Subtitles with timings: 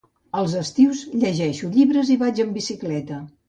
[0.39, 3.25] Els estius llegeixo llibres i vaig amb bicicleta.